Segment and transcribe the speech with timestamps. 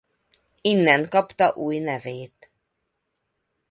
[0.61, 2.51] Innen kapta új nevét.